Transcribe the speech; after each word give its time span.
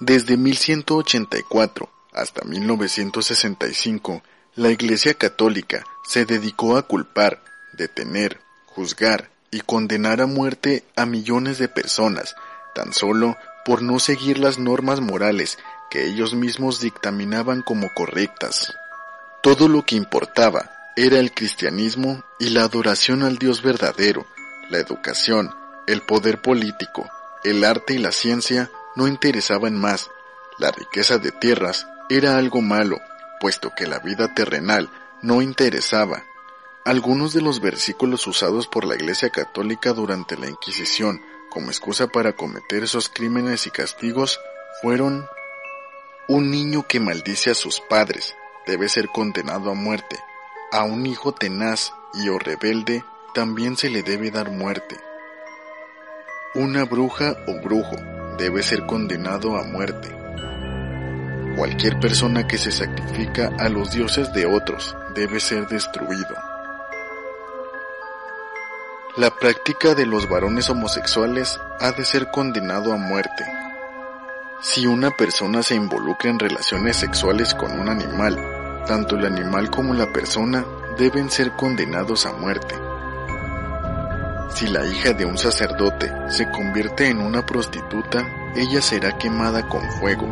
Desde 0.00 0.36
1184 0.36 1.88
hasta 2.12 2.44
1965, 2.44 4.22
la 4.54 4.70
Iglesia 4.70 5.14
Católica 5.14 5.84
se 6.06 6.26
dedicó 6.26 6.76
a 6.76 6.82
culpar, 6.82 7.42
detener, 7.72 8.40
juzgar 8.66 9.30
y 9.50 9.60
condenar 9.60 10.20
a 10.20 10.26
muerte 10.26 10.84
a 10.96 11.06
millones 11.06 11.56
de 11.58 11.68
personas, 11.68 12.36
tan 12.74 12.92
solo 12.92 13.36
por 13.64 13.80
no 13.80 13.98
seguir 13.98 14.38
las 14.38 14.58
normas 14.58 15.00
morales 15.00 15.58
que 15.90 16.04
ellos 16.04 16.34
mismos 16.34 16.80
dictaminaban 16.80 17.62
como 17.62 17.88
correctas. 17.94 18.74
Todo 19.42 19.66
lo 19.66 19.86
que 19.86 19.96
importaba 19.96 20.70
era 20.94 21.18
el 21.18 21.32
cristianismo 21.32 22.22
y 22.38 22.50
la 22.50 22.64
adoración 22.64 23.22
al 23.22 23.38
Dios 23.38 23.62
verdadero, 23.62 24.26
la 24.68 24.76
educación, 24.76 25.54
el 25.86 26.02
poder 26.02 26.42
político, 26.42 27.08
el 27.44 27.64
arte 27.64 27.94
y 27.94 27.98
la 27.98 28.12
ciencia 28.12 28.70
no 28.96 29.06
interesaban 29.06 29.78
más. 29.78 30.10
La 30.58 30.72
riqueza 30.72 31.18
de 31.18 31.30
tierras 31.30 31.86
era 32.08 32.38
algo 32.38 32.62
malo, 32.62 32.98
puesto 33.40 33.72
que 33.76 33.86
la 33.86 33.98
vida 34.00 34.34
terrenal 34.34 34.90
no 35.22 35.42
interesaba. 35.42 36.24
Algunos 36.84 37.32
de 37.32 37.42
los 37.42 37.60
versículos 37.60 38.26
usados 38.26 38.66
por 38.66 38.84
la 38.84 38.94
Iglesia 38.94 39.30
Católica 39.30 39.92
durante 39.92 40.36
la 40.36 40.48
Inquisición 40.48 41.20
como 41.50 41.68
excusa 41.68 42.08
para 42.08 42.34
cometer 42.34 42.84
esos 42.84 43.08
crímenes 43.08 43.66
y 43.66 43.70
castigos 43.70 44.40
fueron 44.82 45.26
un 46.28 46.50
niño 46.50 46.86
que 46.88 47.00
maldice 47.00 47.50
a 47.50 47.54
sus 47.54 47.80
padres 47.80 48.34
debe 48.66 48.88
ser 48.88 49.08
condenado 49.08 49.70
a 49.70 49.74
muerte. 49.74 50.18
A 50.72 50.82
un 50.82 51.06
hijo 51.06 51.32
tenaz 51.32 51.92
y 52.14 52.28
o 52.28 52.38
rebelde 52.38 53.04
también 53.32 53.76
se 53.76 53.88
le 53.88 54.02
debe 54.02 54.30
dar 54.30 54.50
muerte. 54.50 54.96
Una 56.54 56.84
bruja 56.84 57.36
o 57.46 57.60
brujo 57.62 58.15
debe 58.38 58.62
ser 58.62 58.86
condenado 58.86 59.56
a 59.56 59.64
muerte. 59.64 60.14
Cualquier 61.56 61.98
persona 61.98 62.46
que 62.46 62.58
se 62.58 62.70
sacrifica 62.70 63.50
a 63.58 63.68
los 63.68 63.90
dioses 63.90 64.32
de 64.32 64.46
otros 64.46 64.96
debe 65.14 65.40
ser 65.40 65.66
destruido. 65.68 66.34
La 69.16 69.30
práctica 69.30 69.94
de 69.94 70.04
los 70.04 70.28
varones 70.28 70.68
homosexuales 70.68 71.58
ha 71.80 71.92
de 71.92 72.04
ser 72.04 72.30
condenado 72.30 72.92
a 72.92 72.98
muerte. 72.98 73.44
Si 74.60 74.86
una 74.86 75.10
persona 75.10 75.62
se 75.62 75.74
involucra 75.74 76.28
en 76.28 76.38
relaciones 76.38 76.96
sexuales 76.96 77.54
con 77.54 77.80
un 77.80 77.88
animal, 77.88 78.38
tanto 78.86 79.16
el 79.16 79.24
animal 79.24 79.70
como 79.70 79.94
la 79.94 80.12
persona 80.12 80.66
deben 80.98 81.30
ser 81.30 81.52
condenados 81.52 82.26
a 82.26 82.32
muerte. 82.32 82.85
Si 84.48 84.66
la 84.68 84.86
hija 84.86 85.12
de 85.12 85.24
un 85.24 85.36
sacerdote 85.36 86.10
se 86.28 86.50
convierte 86.50 87.08
en 87.08 87.20
una 87.20 87.44
prostituta, 87.44 88.26
ella 88.54 88.80
será 88.80 89.18
quemada 89.18 89.68
con 89.68 89.82
fuego. 89.92 90.26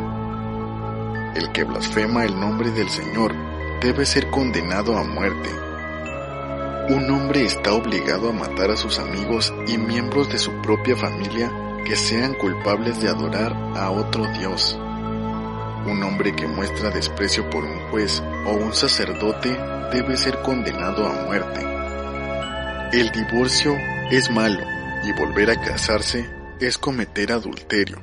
El 1.35 1.51
que 1.53 1.65
blasfema 1.65 2.25
el 2.25 2.39
nombre 2.39 2.71
del 2.71 2.89
Señor 2.89 3.35
debe 3.81 4.07
ser 4.07 4.31
condenado 4.31 4.97
a 4.97 5.03
muerte. 5.03 5.51
Un 6.89 7.11
hombre 7.11 7.45
está 7.45 7.73
obligado 7.73 8.29
a 8.29 8.33
matar 8.33 8.71
a 8.71 8.77
sus 8.77 8.99
amigos 8.99 9.53
y 9.67 9.79
miembros 9.79 10.29
de 10.31 10.39
su 10.39 10.53
propia 10.63 10.97
familia 10.97 11.51
que 11.85 11.97
sean 11.97 12.35
culpables 12.35 13.03
de 13.03 13.09
adorar 13.09 13.53
a 13.75 13.91
otro 13.91 14.27
Dios. 14.39 14.79
Un 15.87 16.03
hombre 16.03 16.35
que 16.35 16.47
muestra 16.47 16.91
desprecio 16.91 17.51
por 17.51 17.65
un 17.65 17.91
juez 17.91 18.23
o 18.47 18.53
un 18.53 18.73
sacerdote 18.73 19.51
debe 19.93 20.17
ser 20.17 20.41
condenado 20.41 21.07
a 21.07 21.25
muerte. 21.25 21.61
El 22.93 23.11
divorcio 23.11 23.77
es 24.17 24.31
malo 24.31 24.61
y 25.05 25.13
volver 25.13 25.51
a 25.51 25.61
casarse 25.61 26.25
es 26.61 26.79
cometer 26.79 27.33
adulterio. 27.33 27.99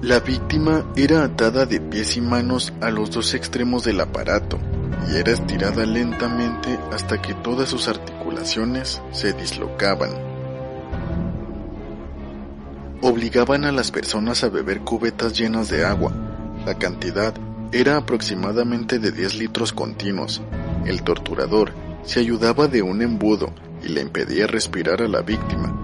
La 0.00 0.20
víctima 0.20 0.86
era 0.96 1.24
atada 1.24 1.66
de 1.66 1.80
pies 1.80 2.16
y 2.16 2.20
manos 2.20 2.72
a 2.80 2.90
los 2.90 3.10
dos 3.10 3.34
extremos 3.34 3.84
del 3.84 4.00
aparato 4.00 4.58
y 5.10 5.16
era 5.16 5.32
estirada 5.32 5.84
lentamente 5.84 6.78
hasta 6.92 7.20
que 7.20 7.34
todas 7.34 7.68
sus 7.68 7.88
articulaciones 7.88 9.02
se 9.12 9.32
dislocaban. 9.34 10.10
Obligaban 13.02 13.64
a 13.64 13.72
las 13.72 13.90
personas 13.90 14.42
a 14.42 14.48
beber 14.48 14.80
cubetas 14.80 15.38
llenas 15.38 15.68
de 15.68 15.84
agua. 15.84 16.12
La 16.64 16.78
cantidad 16.78 17.34
era 17.80 17.98
aproximadamente 17.98 18.98
de 18.98 19.12
10 19.12 19.34
litros 19.34 19.74
continuos. 19.74 20.40
El 20.86 21.02
torturador 21.02 21.74
se 22.04 22.20
ayudaba 22.20 22.68
de 22.68 22.80
un 22.80 23.02
embudo 23.02 23.52
y 23.84 23.88
le 23.88 24.00
impedía 24.00 24.46
respirar 24.46 25.02
a 25.02 25.08
la 25.08 25.20
víctima. 25.20 25.76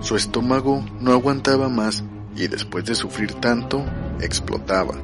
Su 0.00 0.14
estómago 0.14 0.84
no 1.00 1.10
aguantaba 1.10 1.68
más 1.68 2.04
y 2.36 2.46
después 2.46 2.84
de 2.84 2.94
sufrir 2.94 3.34
tanto, 3.34 3.84
explotaba. 4.20 4.94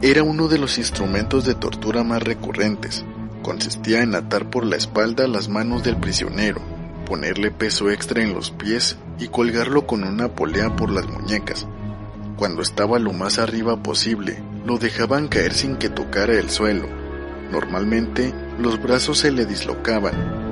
Era 0.00 0.22
uno 0.22 0.48
de 0.48 0.58
los 0.58 0.78
instrumentos 0.78 1.44
de 1.44 1.54
tortura 1.54 2.02
más 2.02 2.22
recurrentes. 2.22 3.04
Consistía 3.42 4.02
en 4.02 4.14
atar 4.14 4.48
por 4.48 4.64
la 4.64 4.76
espalda 4.76 5.28
las 5.28 5.50
manos 5.50 5.84
del 5.84 5.98
prisionero, 5.98 6.62
ponerle 7.04 7.50
peso 7.50 7.90
extra 7.90 8.22
en 8.22 8.32
los 8.32 8.50
pies 8.50 8.96
y 9.18 9.28
colgarlo 9.28 9.86
con 9.86 10.02
una 10.02 10.28
polea 10.28 10.74
por 10.74 10.90
las 10.90 11.06
muñecas. 11.06 11.66
Cuando 12.36 12.60
estaba 12.60 12.98
lo 12.98 13.14
más 13.14 13.38
arriba 13.38 13.82
posible, 13.82 14.42
lo 14.66 14.76
dejaban 14.76 15.28
caer 15.28 15.54
sin 15.54 15.76
que 15.76 15.88
tocara 15.88 16.34
el 16.34 16.50
suelo. 16.50 16.86
Normalmente, 17.50 18.34
los 18.58 18.80
brazos 18.82 19.18
se 19.18 19.30
le 19.30 19.46
dislocaban 19.46 20.44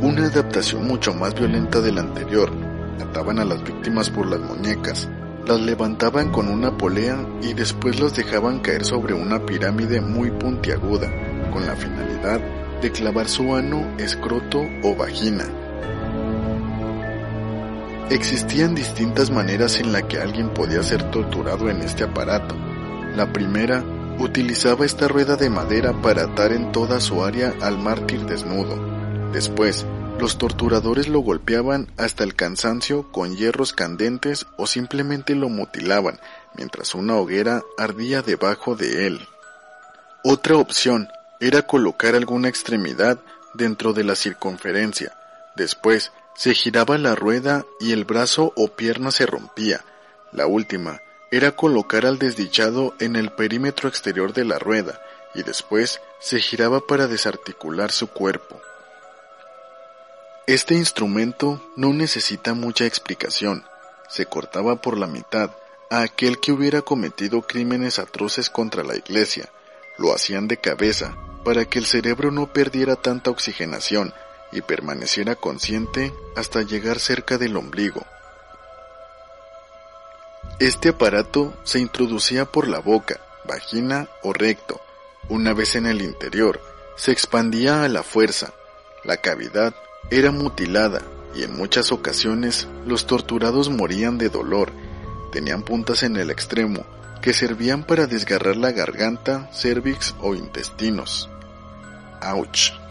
una 0.00 0.26
adaptación 0.26 0.86
mucho 0.86 1.14
más 1.14 1.34
violenta 1.34 1.80
de 1.80 1.90
la 1.90 2.02
anterior. 2.02 2.52
Ataban 3.00 3.40
a 3.40 3.44
las 3.44 3.64
víctimas 3.64 4.08
por 4.08 4.28
las 4.28 4.38
muñecas, 4.38 5.08
las 5.46 5.60
levantaban 5.60 6.30
con 6.30 6.48
una 6.48 6.76
polea 6.76 7.26
y 7.42 7.54
después 7.54 7.98
las 7.98 8.14
dejaban 8.14 8.60
caer 8.60 8.84
sobre 8.84 9.14
una 9.14 9.44
pirámide 9.44 10.00
muy 10.00 10.30
puntiaguda, 10.30 11.10
con 11.50 11.66
la 11.66 11.74
finalidad 11.74 12.40
de 12.80 12.92
clavar 12.92 13.28
su 13.28 13.54
ano, 13.56 13.96
escroto 13.98 14.60
o 14.84 14.94
vagina. 14.94 15.65
Existían 18.10 18.76
distintas 18.76 19.30
maneras 19.30 19.80
en 19.80 19.92
la 19.92 20.06
que 20.06 20.18
alguien 20.18 20.54
podía 20.54 20.80
ser 20.84 21.10
torturado 21.10 21.68
en 21.68 21.82
este 21.82 22.04
aparato. 22.04 22.54
La 23.16 23.32
primera 23.32 23.82
utilizaba 24.20 24.86
esta 24.86 25.08
rueda 25.08 25.34
de 25.34 25.50
madera 25.50 25.92
para 26.02 26.22
atar 26.22 26.52
en 26.52 26.70
toda 26.70 27.00
su 27.00 27.24
área 27.24 27.52
al 27.60 27.78
mártir 27.78 28.20
desnudo. 28.26 28.78
Después, 29.32 29.84
los 30.20 30.38
torturadores 30.38 31.08
lo 31.08 31.18
golpeaban 31.18 31.88
hasta 31.96 32.22
el 32.22 32.36
cansancio 32.36 33.10
con 33.10 33.36
hierros 33.36 33.72
candentes 33.72 34.46
o 34.56 34.68
simplemente 34.68 35.34
lo 35.34 35.48
mutilaban 35.48 36.20
mientras 36.54 36.94
una 36.94 37.16
hoguera 37.16 37.62
ardía 37.76 38.22
debajo 38.22 38.76
de 38.76 39.08
él. 39.08 39.20
Otra 40.22 40.56
opción 40.56 41.08
era 41.40 41.62
colocar 41.62 42.14
alguna 42.14 42.48
extremidad 42.48 43.18
dentro 43.54 43.92
de 43.92 44.04
la 44.04 44.14
circunferencia. 44.14 45.12
Después 45.56 46.12
se 46.36 46.54
giraba 46.54 46.98
la 46.98 47.14
rueda 47.14 47.64
y 47.80 47.92
el 47.92 48.04
brazo 48.04 48.52
o 48.56 48.68
pierna 48.68 49.10
se 49.10 49.26
rompía. 49.26 49.84
La 50.32 50.46
última 50.46 51.00
era 51.30 51.52
colocar 51.52 52.06
al 52.06 52.18
desdichado 52.18 52.94
en 53.00 53.16
el 53.16 53.32
perímetro 53.32 53.88
exterior 53.88 54.32
de 54.32 54.44
la 54.44 54.58
rueda 54.58 55.00
y 55.34 55.42
después 55.42 56.00
se 56.20 56.38
giraba 56.38 56.86
para 56.86 57.06
desarticular 57.06 57.90
su 57.90 58.08
cuerpo. 58.08 58.60
Este 60.46 60.74
instrumento 60.74 61.60
no 61.74 61.92
necesita 61.92 62.54
mucha 62.54 62.84
explicación. 62.84 63.64
Se 64.08 64.26
cortaba 64.26 64.76
por 64.76 64.96
la 64.96 65.06
mitad 65.06 65.50
a 65.90 66.02
aquel 66.02 66.38
que 66.38 66.52
hubiera 66.52 66.82
cometido 66.82 67.42
crímenes 67.42 67.98
atroces 67.98 68.50
contra 68.50 68.84
la 68.84 68.94
iglesia. 68.94 69.48
Lo 69.98 70.14
hacían 70.14 70.46
de 70.48 70.58
cabeza 70.58 71.16
para 71.44 71.64
que 71.64 71.78
el 71.78 71.86
cerebro 71.86 72.30
no 72.30 72.52
perdiera 72.52 72.94
tanta 72.96 73.30
oxigenación 73.30 74.12
y 74.52 74.60
permaneciera 74.62 75.34
consciente 75.34 76.14
hasta 76.36 76.62
llegar 76.62 76.98
cerca 76.98 77.38
del 77.38 77.56
ombligo. 77.56 78.04
Este 80.58 80.90
aparato 80.90 81.54
se 81.64 81.80
introducía 81.80 82.46
por 82.46 82.66
la 82.66 82.78
boca, 82.78 83.20
vagina 83.44 84.08
o 84.22 84.32
recto. 84.32 84.80
Una 85.28 85.52
vez 85.52 85.76
en 85.76 85.86
el 85.86 86.00
interior, 86.00 86.60
se 86.96 87.12
expandía 87.12 87.84
a 87.84 87.88
la 87.88 88.02
fuerza. 88.02 88.52
La 89.04 89.18
cavidad 89.18 89.74
era 90.10 90.30
mutilada 90.30 91.02
y 91.34 91.42
en 91.42 91.54
muchas 91.54 91.92
ocasiones 91.92 92.68
los 92.86 93.06
torturados 93.06 93.68
morían 93.68 94.16
de 94.16 94.30
dolor. 94.30 94.72
Tenían 95.30 95.62
puntas 95.62 96.02
en 96.02 96.16
el 96.16 96.30
extremo 96.30 96.86
que 97.20 97.34
servían 97.34 97.84
para 97.84 98.06
desgarrar 98.06 98.56
la 98.56 98.72
garganta, 98.72 99.50
cervix 99.52 100.14
o 100.20 100.34
intestinos. 100.34 101.28
Ouch. 102.22 102.85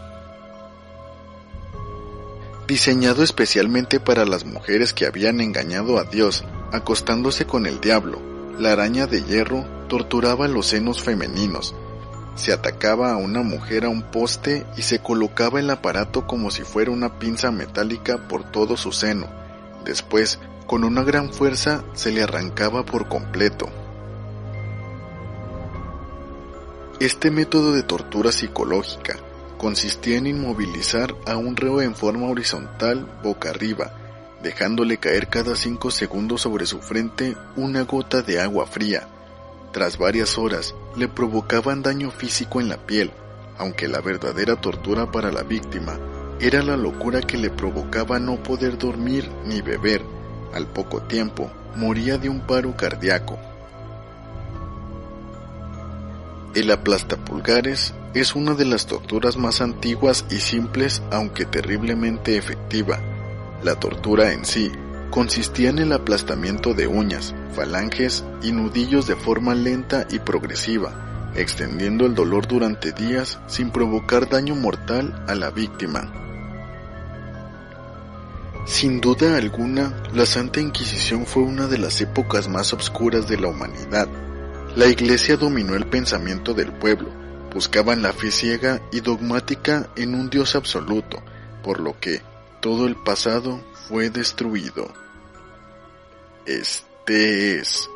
Diseñado 2.66 3.22
especialmente 3.22 4.00
para 4.00 4.24
las 4.24 4.44
mujeres 4.44 4.92
que 4.92 5.06
habían 5.06 5.40
engañado 5.40 5.98
a 5.98 6.04
Dios, 6.04 6.44
acostándose 6.72 7.46
con 7.46 7.64
el 7.64 7.80
diablo, 7.80 8.20
la 8.58 8.72
araña 8.72 9.06
de 9.06 9.22
hierro 9.22 9.64
torturaba 9.88 10.48
los 10.48 10.66
senos 10.66 11.00
femeninos. 11.00 11.76
Se 12.34 12.52
atacaba 12.52 13.12
a 13.12 13.18
una 13.18 13.42
mujer 13.42 13.84
a 13.84 13.88
un 13.88 14.02
poste 14.02 14.66
y 14.76 14.82
se 14.82 14.98
colocaba 14.98 15.60
el 15.60 15.70
aparato 15.70 16.26
como 16.26 16.50
si 16.50 16.62
fuera 16.64 16.90
una 16.90 17.20
pinza 17.20 17.52
metálica 17.52 18.26
por 18.26 18.50
todo 18.50 18.76
su 18.76 18.90
seno. 18.90 19.28
Después, 19.84 20.40
con 20.66 20.82
una 20.82 21.04
gran 21.04 21.32
fuerza, 21.32 21.84
se 21.94 22.10
le 22.10 22.24
arrancaba 22.24 22.84
por 22.84 23.06
completo. 23.06 23.68
Este 26.98 27.30
método 27.30 27.72
de 27.72 27.84
tortura 27.84 28.32
psicológica 28.32 29.16
consistía 29.58 30.18
en 30.18 30.26
inmovilizar 30.26 31.14
a 31.26 31.36
un 31.36 31.56
reo 31.56 31.80
en 31.80 31.94
forma 31.94 32.28
horizontal 32.28 33.06
boca 33.22 33.50
arriba, 33.50 33.92
dejándole 34.42 34.98
caer 34.98 35.28
cada 35.28 35.56
cinco 35.56 35.90
segundos 35.90 36.42
sobre 36.42 36.66
su 36.66 36.80
frente 36.80 37.36
una 37.56 37.82
gota 37.82 38.22
de 38.22 38.40
agua 38.40 38.66
fría. 38.66 39.08
Tras 39.72 39.98
varias 39.98 40.38
horas 40.38 40.74
le 40.96 41.08
provocaban 41.08 41.82
daño 41.82 42.10
físico 42.10 42.60
en 42.60 42.68
la 42.68 42.76
piel, 42.76 43.10
aunque 43.58 43.88
la 43.88 44.00
verdadera 44.00 44.56
tortura 44.56 45.10
para 45.10 45.32
la 45.32 45.42
víctima 45.42 45.98
era 46.38 46.62
la 46.62 46.76
locura 46.76 47.22
que 47.22 47.38
le 47.38 47.50
provocaba 47.50 48.18
no 48.18 48.42
poder 48.42 48.76
dormir 48.76 49.30
ni 49.46 49.62
beber. 49.62 50.02
Al 50.52 50.66
poco 50.66 51.02
tiempo 51.02 51.50
moría 51.74 52.18
de 52.18 52.28
un 52.28 52.40
paro 52.40 52.76
cardíaco. 52.76 53.38
El 56.56 56.70
aplastapulgares 56.70 57.92
es 58.14 58.34
una 58.34 58.54
de 58.54 58.64
las 58.64 58.86
torturas 58.86 59.36
más 59.36 59.60
antiguas 59.60 60.24
y 60.30 60.36
simples 60.36 61.02
aunque 61.12 61.44
terriblemente 61.44 62.38
efectiva. 62.38 62.98
La 63.62 63.74
tortura 63.74 64.32
en 64.32 64.46
sí 64.46 64.72
consistía 65.10 65.68
en 65.68 65.80
el 65.80 65.92
aplastamiento 65.92 66.72
de 66.72 66.86
uñas, 66.86 67.34
falanges 67.52 68.24
y 68.42 68.52
nudillos 68.52 69.06
de 69.06 69.16
forma 69.16 69.54
lenta 69.54 70.06
y 70.10 70.18
progresiva, 70.18 71.32
extendiendo 71.34 72.06
el 72.06 72.14
dolor 72.14 72.48
durante 72.48 72.92
días 72.92 73.38
sin 73.48 73.70
provocar 73.70 74.26
daño 74.26 74.54
mortal 74.54 75.26
a 75.28 75.34
la 75.34 75.50
víctima. 75.50 76.10
Sin 78.64 79.02
duda 79.02 79.36
alguna, 79.36 79.92
la 80.14 80.24
Santa 80.24 80.60
Inquisición 80.60 81.26
fue 81.26 81.42
una 81.42 81.66
de 81.66 81.76
las 81.76 82.00
épocas 82.00 82.48
más 82.48 82.72
obscuras 82.72 83.28
de 83.28 83.36
la 83.36 83.48
humanidad 83.48 84.08
la 84.76 84.86
iglesia 84.86 85.38
dominó 85.38 85.74
el 85.74 85.86
pensamiento 85.86 86.52
del 86.52 86.70
pueblo, 86.70 87.10
buscaban 87.52 88.02
la 88.02 88.12
fe 88.12 88.30
ciega 88.30 88.82
y 88.92 89.00
dogmática 89.00 89.88
en 89.96 90.14
un 90.14 90.28
Dios 90.28 90.54
absoluto, 90.54 91.22
por 91.62 91.80
lo 91.80 91.98
que 91.98 92.20
todo 92.60 92.86
el 92.86 92.94
pasado 92.94 93.64
fue 93.88 94.10
destruido. 94.10 94.92
Este 96.44 97.58
es 97.58 97.88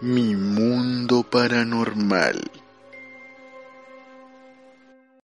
mi 0.00 0.34
mundo 0.34 1.22
paranormal. 1.22 2.50